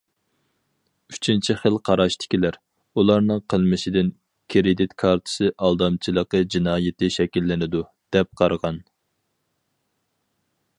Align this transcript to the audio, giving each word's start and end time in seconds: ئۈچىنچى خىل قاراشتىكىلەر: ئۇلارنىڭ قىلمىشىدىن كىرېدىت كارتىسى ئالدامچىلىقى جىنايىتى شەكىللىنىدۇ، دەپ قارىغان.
ئۈچىنچى 1.15 1.55
خىل 1.59 1.75
قاراشتىكىلەر: 1.89 2.57
ئۇلارنىڭ 3.01 3.43
قىلمىشىدىن 3.55 4.09
كىرېدىت 4.55 4.97
كارتىسى 5.05 5.53
ئالدامچىلىقى 5.67 6.43
جىنايىتى 6.57 7.13
شەكىللىنىدۇ، 7.19 7.87
دەپ 8.17 8.35
قارىغان. 8.43 8.83